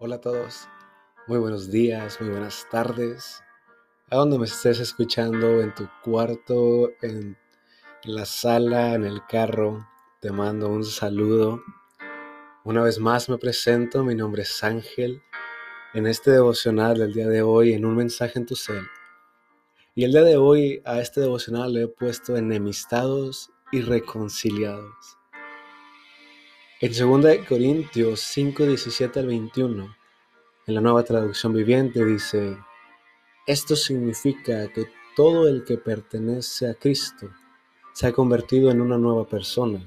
Hola 0.00 0.14
a 0.14 0.20
todos, 0.20 0.68
muy 1.26 1.38
buenos 1.38 1.72
días, 1.72 2.20
muy 2.20 2.30
buenas 2.30 2.68
tardes. 2.70 3.42
A 4.08 4.14
donde 4.14 4.38
me 4.38 4.44
estés 4.44 4.78
escuchando, 4.78 5.60
en 5.60 5.74
tu 5.74 5.88
cuarto, 6.04 6.92
en, 7.02 7.36
la 8.04 8.24
sala, 8.24 8.94
en 8.94 9.02
el 9.02 9.26
carro, 9.26 9.88
te 10.20 10.30
mando 10.30 10.68
un 10.68 10.84
saludo. 10.84 11.64
Una 12.62 12.84
vez 12.84 13.00
más 13.00 13.28
me 13.28 13.38
presento, 13.38 14.04
mi 14.04 14.14
nombre 14.14 14.42
es 14.42 14.62
Ángel. 14.62 15.20
En 15.94 16.06
este 16.06 16.30
devocional 16.30 16.96
del 16.96 17.12
día 17.12 17.26
de 17.26 17.42
hoy, 17.42 17.72
en 17.72 17.84
un 17.84 17.96
mensaje 17.96 18.38
en 18.38 18.46
tu 18.46 18.54
cel. 18.54 18.86
Y 19.96 20.04
el 20.04 20.12
día 20.12 20.22
de 20.22 20.36
hoy 20.36 20.80
a 20.84 21.00
este 21.00 21.22
devocional 21.22 21.72
le 21.72 21.82
he 21.82 21.88
puesto 21.88 22.36
enemistados 22.36 23.50
y 23.72 23.80
reconciliados. 23.80 25.17
En 26.80 26.92
2 26.92 27.44
Corintios 27.48 28.20
5, 28.20 28.64
17 28.64 29.18
al 29.18 29.26
21, 29.26 29.96
en 30.68 30.74
la 30.76 30.80
nueva 30.80 31.02
traducción 31.02 31.52
viviente 31.52 32.04
dice, 32.04 32.56
esto 33.48 33.74
significa 33.74 34.68
que 34.72 34.88
todo 35.16 35.48
el 35.48 35.64
que 35.64 35.76
pertenece 35.76 36.70
a 36.70 36.74
Cristo 36.74 37.30
se 37.92 38.06
ha 38.06 38.12
convertido 38.12 38.70
en 38.70 38.80
una 38.80 38.96
nueva 38.96 39.26
persona. 39.26 39.80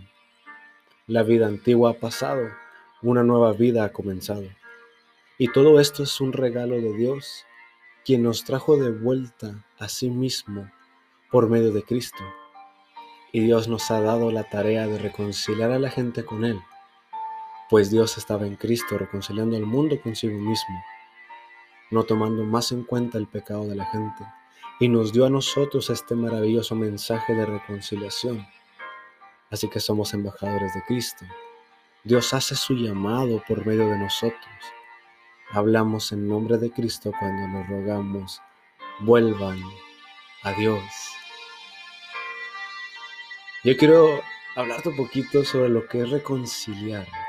La 1.07 1.23
vida 1.23 1.47
antigua 1.47 1.91
ha 1.91 1.93
pasado, 1.93 2.49
una 3.01 3.23
nueva 3.23 3.53
vida 3.53 3.85
ha 3.85 3.93
comenzado. 3.93 4.49
Y 5.37 5.47
todo 5.47 5.79
esto 5.79 6.03
es 6.03 6.19
un 6.19 6.33
regalo 6.33 6.75
de 6.75 6.91
Dios, 6.91 7.45
quien 8.03 8.23
nos 8.23 8.43
trajo 8.43 8.75
de 8.75 8.91
vuelta 8.91 9.63
a 9.79 9.87
sí 9.87 10.09
mismo 10.09 10.69
por 11.31 11.47
medio 11.47 11.71
de 11.71 11.83
Cristo. 11.83 12.21
Y 13.31 13.39
Dios 13.45 13.69
nos 13.69 13.89
ha 13.91 14.01
dado 14.01 14.29
la 14.29 14.49
tarea 14.49 14.87
de 14.87 14.97
reconciliar 14.97 15.71
a 15.71 15.79
la 15.79 15.89
gente 15.89 16.25
con 16.25 16.43
Él 16.43 16.61
pues 17.71 17.89
Dios 17.89 18.17
estaba 18.17 18.45
en 18.45 18.57
Cristo 18.57 18.97
reconciliando 18.97 19.55
al 19.55 19.65
mundo 19.65 19.97
consigo 20.01 20.37
mismo, 20.37 20.83
no 21.89 22.03
tomando 22.03 22.43
más 22.43 22.73
en 22.73 22.83
cuenta 22.83 23.17
el 23.17 23.27
pecado 23.27 23.65
de 23.65 23.77
la 23.77 23.85
gente, 23.85 24.25
y 24.81 24.89
nos 24.89 25.13
dio 25.13 25.25
a 25.25 25.29
nosotros 25.29 25.89
este 25.89 26.13
maravilloso 26.13 26.75
mensaje 26.75 27.33
de 27.33 27.45
reconciliación. 27.45 28.45
Así 29.49 29.69
que 29.69 29.79
somos 29.79 30.13
embajadores 30.13 30.73
de 30.73 30.83
Cristo. 30.83 31.23
Dios 32.03 32.33
hace 32.33 32.57
su 32.57 32.73
llamado 32.73 33.41
por 33.47 33.65
medio 33.65 33.87
de 33.87 33.97
nosotros. 33.97 34.53
Hablamos 35.51 36.11
en 36.11 36.27
nombre 36.27 36.57
de 36.57 36.71
Cristo 36.71 37.13
cuando 37.17 37.47
nos 37.47 37.69
rogamos, 37.69 38.41
vuelvan 38.99 39.63
a 40.43 40.51
Dios. 40.51 40.83
Yo 43.63 43.77
quiero 43.77 44.19
hablarte 44.57 44.89
un 44.89 44.97
poquito 44.97 45.45
sobre 45.45 45.69
lo 45.69 45.87
que 45.87 46.01
es 46.01 46.09
reconciliar. 46.09 47.20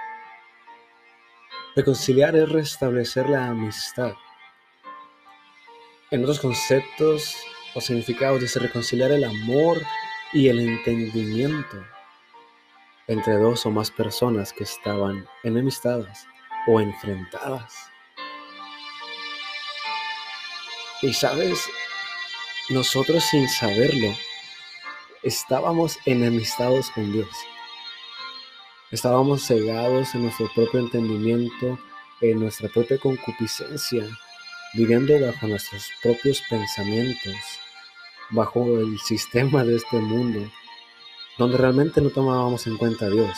Reconciliar 1.75 2.37
es 2.37 2.51
restablecer 2.51 3.31
la 3.31 3.47
amistad. 3.47 4.13
En 6.11 6.23
otros 6.23 6.39
conceptos 6.39 7.35
o 7.75 7.81
significados 7.81 8.43
dice 8.43 8.59
reconciliar 8.59 9.11
el 9.11 9.25
amor 9.25 9.81
y 10.35 10.49
el 10.49 10.61
entendimiento 10.61 11.83
entre 13.07 13.39
dos 13.39 13.65
o 13.65 13.71
más 13.71 13.91
personas 13.91 14.53
que 14.53 14.65
estaban 14.65 15.27
enemistadas 15.45 16.27
o 16.67 16.79
enfrentadas. 16.79 17.75
Y 21.01 21.15
sabes, 21.15 21.65
nosotros 22.69 23.25
sin 23.25 23.49
saberlo, 23.49 24.15
estábamos 25.23 25.97
enemistados 26.05 26.91
con 26.91 27.11
Dios. 27.13 27.31
Estábamos 28.93 29.47
cegados 29.47 30.15
en 30.15 30.25
nuestro 30.25 30.51
propio 30.55 30.81
entendimiento, 30.81 31.79
en 32.21 32.39
nuestra 32.39 32.69
propia 32.69 32.99
concupiscencia, 32.99 34.07
viviendo 34.75 35.15
bajo 35.19 35.47
nuestros 35.47 35.89
propios 36.03 36.43
pensamientos, 36.51 37.35
bajo 38.33 38.63
el 38.81 38.99
sistema 38.99 39.65
de 39.65 39.77
este 39.77 39.97
mundo, 39.97 40.47
donde 41.39 41.57
realmente 41.57 42.03
no 42.03 42.11
tomábamos 42.11 42.67
en 42.67 42.77
cuenta 42.77 43.07
a 43.07 43.09
Dios. 43.09 43.35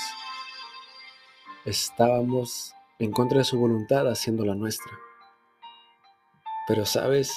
Estábamos 1.64 2.74
en 2.98 3.12
contra 3.12 3.38
de 3.38 3.44
su 3.44 3.56
voluntad 3.56 4.10
haciendo 4.10 4.44
la 4.44 4.56
nuestra. 4.56 4.92
Pero 6.66 6.84
sabes, 6.84 7.32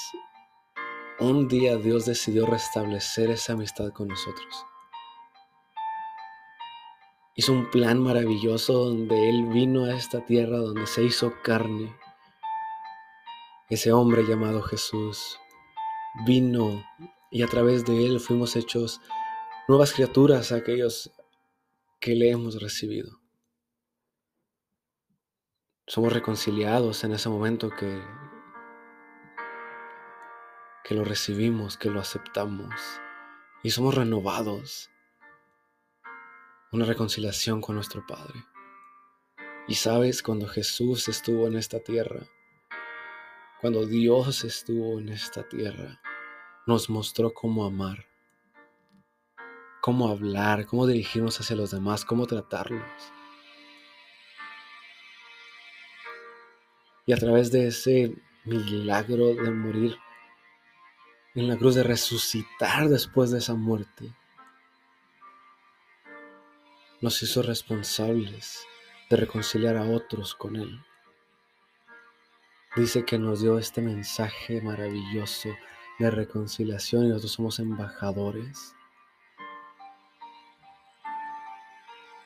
un 1.20 1.46
día 1.46 1.76
Dios 1.76 2.04
decidió 2.04 2.46
restablecer 2.46 3.30
esa 3.30 3.52
amistad 3.52 3.92
con 3.92 4.08
nosotros 4.08 4.66
hizo 7.38 7.52
un 7.52 7.70
plan 7.70 8.02
maravilloso 8.02 8.86
donde 8.86 9.30
Él 9.30 9.46
vino 9.46 9.84
a 9.84 9.94
esta 9.94 10.26
tierra, 10.26 10.58
donde 10.58 10.88
se 10.88 11.04
hizo 11.04 11.40
carne. 11.40 11.96
Ese 13.70 13.92
hombre 13.92 14.24
llamado 14.24 14.60
Jesús 14.60 15.38
vino 16.26 16.84
y 17.30 17.42
a 17.42 17.46
través 17.46 17.84
de 17.84 18.06
Él 18.06 18.18
fuimos 18.18 18.56
hechos 18.56 19.00
nuevas 19.68 19.92
criaturas, 19.92 20.50
aquellos 20.50 21.12
que 22.00 22.16
le 22.16 22.28
hemos 22.28 22.60
recibido. 22.60 23.20
Somos 25.86 26.12
reconciliados 26.12 27.04
en 27.04 27.12
ese 27.12 27.28
momento 27.28 27.70
que, 27.70 28.02
que 30.82 30.92
lo 30.96 31.04
recibimos, 31.04 31.76
que 31.76 31.88
lo 31.88 32.00
aceptamos 32.00 32.74
y 33.62 33.70
somos 33.70 33.94
renovados 33.94 34.90
una 36.70 36.84
reconciliación 36.84 37.60
con 37.60 37.76
nuestro 37.76 38.04
Padre. 38.06 38.44
Y 39.66 39.74
sabes, 39.74 40.22
cuando 40.22 40.46
Jesús 40.46 41.08
estuvo 41.08 41.46
en 41.46 41.56
esta 41.56 41.80
tierra, 41.80 42.26
cuando 43.60 43.86
Dios 43.86 44.44
estuvo 44.44 44.98
en 44.98 45.08
esta 45.08 45.48
tierra, 45.48 46.00
nos 46.66 46.90
mostró 46.90 47.32
cómo 47.32 47.64
amar, 47.64 48.06
cómo 49.80 50.08
hablar, 50.08 50.66
cómo 50.66 50.86
dirigirnos 50.86 51.40
hacia 51.40 51.56
los 51.56 51.70
demás, 51.70 52.04
cómo 52.04 52.26
tratarlos. 52.26 52.82
Y 57.06 57.12
a 57.14 57.16
través 57.16 57.50
de 57.50 57.68
ese 57.68 58.14
milagro 58.44 59.34
de 59.34 59.50
morir 59.50 59.96
en 61.34 61.48
la 61.48 61.56
cruz, 61.56 61.74
de 61.74 61.82
resucitar 61.82 62.88
después 62.88 63.30
de 63.30 63.38
esa 63.38 63.54
muerte, 63.54 64.14
nos 67.00 67.22
hizo 67.22 67.42
responsables 67.42 68.66
de 69.08 69.16
reconciliar 69.16 69.76
a 69.76 69.84
otros 69.84 70.34
con 70.34 70.56
Él. 70.56 70.84
Dice 72.76 73.04
que 73.04 73.18
nos 73.18 73.40
dio 73.40 73.58
este 73.58 73.80
mensaje 73.80 74.60
maravilloso 74.60 75.50
de 75.98 76.10
reconciliación 76.10 77.04
y 77.04 77.08
nosotros 77.08 77.32
somos 77.32 77.58
embajadores. 77.58 78.74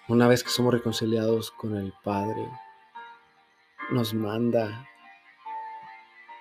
Una 0.08 0.26
vez 0.26 0.42
que 0.42 0.50
somos 0.50 0.72
reconciliados 0.72 1.50
con 1.50 1.76
el 1.76 1.92
Padre, 2.02 2.48
nos 3.90 4.14
manda 4.14 4.86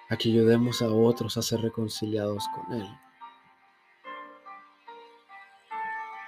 a 0.10 0.18
que 0.18 0.30
ayudemos 0.30 0.82
a 0.82 0.90
otros 0.90 1.38
a 1.38 1.42
ser 1.42 1.62
reconciliados 1.62 2.46
con 2.56 2.82
Él. 2.82 2.88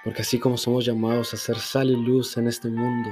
Porque 0.04 0.22
así 0.22 0.38
como 0.38 0.58
somos 0.58 0.84
llamados 0.84 1.32
a 1.32 1.38
ser 1.38 1.58
sal 1.58 1.90
y 1.90 1.96
luz 1.96 2.36
en 2.36 2.46
este 2.46 2.68
mundo, 2.68 3.10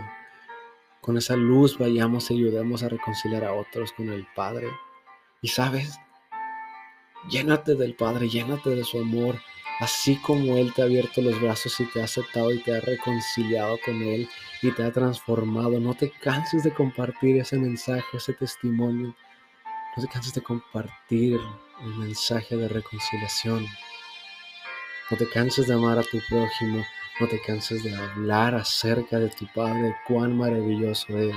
con 1.00 1.16
esa 1.16 1.34
luz 1.34 1.78
vayamos 1.78 2.30
y 2.30 2.34
ayudemos 2.34 2.82
a 2.82 2.88
reconciliar 2.88 3.44
a 3.44 3.54
otros 3.54 3.92
con 3.92 4.08
el 4.10 4.26
Padre. 4.36 4.68
Y 5.40 5.48
sabes, 5.48 5.98
llénate 7.28 7.74
del 7.74 7.94
Padre, 7.94 8.28
llénate 8.28 8.70
de 8.70 8.84
su 8.84 9.00
amor, 9.00 9.40
así 9.80 10.16
como 10.16 10.56
Él 10.56 10.72
te 10.74 10.82
ha 10.82 10.84
abierto 10.84 11.22
los 11.22 11.40
brazos 11.40 11.80
y 11.80 11.86
te 11.86 12.00
ha 12.00 12.04
aceptado 12.04 12.52
y 12.52 12.62
te 12.62 12.76
ha 12.76 12.80
reconciliado 12.80 13.78
con 13.84 14.00
Él 14.02 14.28
y 14.62 14.70
te 14.70 14.84
ha 14.84 14.92
transformado. 14.92 15.80
No 15.80 15.94
te 15.94 16.10
canses 16.10 16.62
de 16.62 16.72
compartir 16.72 17.38
ese 17.38 17.58
mensaje, 17.58 18.04
ese 18.16 18.34
testimonio. 18.34 19.16
No 19.96 20.02
te 20.02 20.08
canses 20.08 20.34
de 20.34 20.42
compartir 20.42 21.40
el 21.80 21.94
mensaje 21.96 22.56
de 22.56 22.68
reconciliación. 22.68 23.66
No 25.12 25.18
te 25.18 25.28
canses 25.28 25.66
de 25.66 25.74
amar 25.74 25.98
a 25.98 26.02
tu 26.02 26.18
prójimo. 26.26 26.86
No 27.20 27.28
te 27.28 27.38
canses 27.42 27.82
de 27.82 27.94
hablar 27.94 28.54
acerca 28.54 29.18
de 29.18 29.28
tu 29.28 29.46
Padre, 29.52 29.94
cuán 30.08 30.38
maravilloso 30.38 31.18
es. 31.18 31.36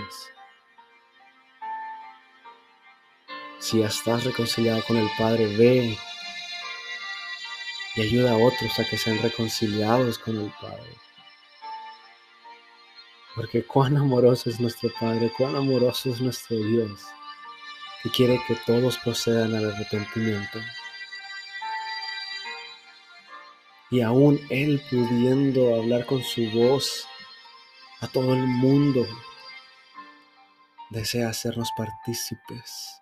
Si 3.60 3.81
estás 3.81 4.24
reconciliado 4.24 4.81
con 4.88 4.95
el 4.95 5.10
Padre, 5.18 5.57
ve 5.57 5.98
y 7.98 8.01
ayuda 8.01 8.31
a 8.31 8.38
otros 8.38 8.80
a 8.80 8.86
que 8.86 8.98
sean 8.98 9.22
reconciliados 9.22 10.19
con 10.19 10.38
el 10.38 10.54
Padre. 10.62 10.95
Porque 13.36 13.66
cuán 13.66 13.98
amoroso 13.98 14.50
es 14.50 14.57
nuestro 14.62 14.89
Padre, 14.98 15.33
cuán 15.38 15.54
amoroso 15.57 16.12
es 16.12 16.22
nuestro 16.22 16.56
Dios, 16.56 17.01
que 18.01 18.10
quiere 18.10 18.42
que 18.48 18.56
todos 18.66 18.98
procedan 19.00 19.54
al 19.54 19.69
arrepentimiento 19.74 20.60
y 23.92 24.02
aún 24.02 24.40
Él 24.50 24.82
pudiendo 24.90 25.76
hablar 25.76 26.06
con 26.06 26.24
su 26.24 26.50
voz 26.52 27.08
a 28.02 28.08
todo 28.08 28.34
el 28.34 28.46
mundo, 28.46 29.06
desea 30.90 31.30
hacernos 31.30 31.70
partícipes 31.78 33.02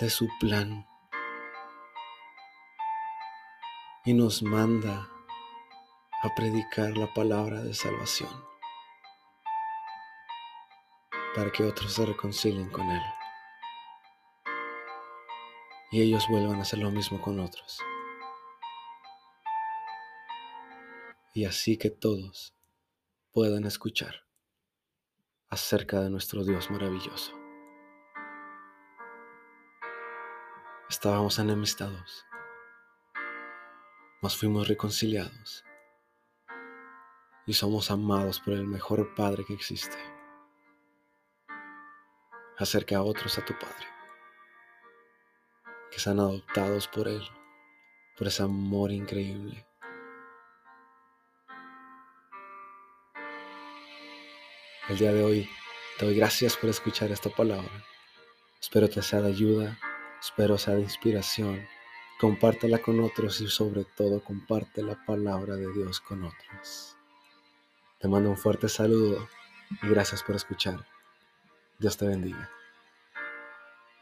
de 0.00 0.10
su 0.10 0.28
plan 0.38 0.86
y 4.04 4.14
nos 4.14 4.42
manda 4.42 5.08
a 6.22 6.34
predicar 6.34 6.96
la 6.96 7.12
palabra 7.14 7.62
de 7.62 7.74
salvación 7.74 8.30
para 11.34 11.50
que 11.50 11.64
otros 11.64 11.92
se 11.92 12.06
reconcilien 12.06 12.70
con 12.70 12.90
Él 12.90 13.02
y 15.90 16.02
ellos 16.02 16.26
vuelvan 16.28 16.58
a 16.58 16.62
hacer 16.62 16.78
lo 16.80 16.90
mismo 16.90 17.20
con 17.20 17.40
otros. 17.40 17.80
Y 21.36 21.44
así 21.44 21.76
que 21.76 21.90
todos 21.90 22.56
puedan 23.30 23.66
escuchar 23.66 24.24
acerca 25.50 26.00
de 26.00 26.08
nuestro 26.08 26.44
Dios 26.44 26.70
maravilloso. 26.70 27.38
Estábamos 30.88 31.38
enemistados, 31.38 32.24
nos 34.22 34.34
fuimos 34.34 34.66
reconciliados 34.66 35.62
y 37.46 37.52
somos 37.52 37.90
amados 37.90 38.40
por 38.40 38.54
el 38.54 38.66
mejor 38.66 39.14
Padre 39.14 39.44
que 39.44 39.52
existe. 39.52 39.98
Acerca 42.56 42.96
a 42.96 43.02
otros 43.02 43.36
a 43.36 43.44
tu 43.44 43.52
Padre, 43.58 43.86
que 45.90 45.98
sean 45.98 46.18
adoptados 46.18 46.88
por 46.88 47.08
Él, 47.08 47.28
por 48.16 48.26
ese 48.26 48.42
amor 48.42 48.90
increíble. 48.90 49.65
El 54.88 54.98
día 54.98 55.12
de 55.12 55.24
hoy 55.24 55.50
te 55.98 56.06
doy 56.06 56.14
gracias 56.14 56.56
por 56.56 56.70
escuchar 56.70 57.10
esta 57.10 57.28
palabra. 57.28 57.84
Espero 58.60 58.88
que 58.88 59.02
sea 59.02 59.20
de 59.20 59.30
ayuda, 59.30 59.76
espero 60.20 60.56
sea 60.58 60.74
de 60.74 60.82
inspiración. 60.82 61.66
Compártela 62.20 62.78
con 62.78 63.00
otros 63.00 63.40
y 63.40 63.48
sobre 63.48 63.84
todo 63.84 64.22
comparte 64.22 64.82
la 64.82 65.04
palabra 65.04 65.56
de 65.56 65.72
Dios 65.72 66.00
con 66.00 66.22
otros. 66.22 66.96
Te 67.98 68.06
mando 68.06 68.30
un 68.30 68.36
fuerte 68.36 68.68
saludo 68.68 69.28
y 69.82 69.88
gracias 69.88 70.22
por 70.22 70.36
escuchar. 70.36 70.86
Dios 71.80 71.96
te 71.96 72.06
bendiga. 72.06 72.55